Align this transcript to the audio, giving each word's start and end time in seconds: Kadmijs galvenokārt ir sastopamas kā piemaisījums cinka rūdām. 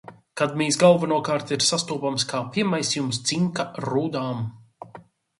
Kadmijs 0.39 0.77
galvenokārt 0.83 1.51
ir 1.55 1.65
sastopamas 1.65 2.25
kā 2.31 2.39
piemaisījums 2.55 3.19
cinka 3.33 3.67
rūdām. 3.89 4.41